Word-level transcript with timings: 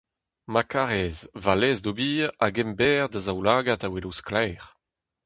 Ma 0.53 0.63
karez, 0.71 1.17
va 1.43 1.53
lez 1.57 1.77
d'ober, 1.83 2.27
hag 2.43 2.55
emberr 2.63 3.05
da 3.11 3.19
zaoulagad 3.27 3.81
a 3.85 3.89
welo 3.93 4.11
sklaer! 4.19 4.63